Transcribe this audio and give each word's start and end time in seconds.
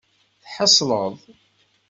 Tḥeṣleḍ? 0.43 1.15